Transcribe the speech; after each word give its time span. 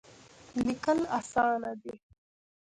لیکل 0.65 0.99
اسانه 1.19 1.71
دی. 1.81 1.95